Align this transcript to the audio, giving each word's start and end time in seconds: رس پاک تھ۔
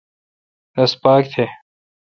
رس 0.77 0.93
پاک 1.03 1.23
تھ۔ 1.33 1.45